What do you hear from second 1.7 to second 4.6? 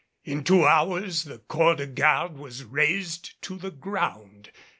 de garde was razed to the ground.